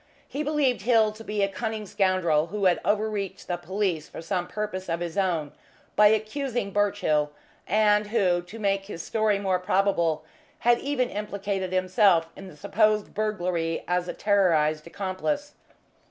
[0.27, 4.47] He believed Hill to be a cunning scoundrel who had overreached the police for some
[4.47, 5.51] purpose of his own
[5.95, 7.31] by accusing Birchill,
[7.67, 10.25] and who, to make his story more probable,
[10.61, 15.53] had even implicated himself in the supposed burglary as a terrorised accomplice.